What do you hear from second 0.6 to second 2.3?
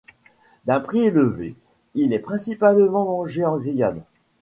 D'un prix élevé, il est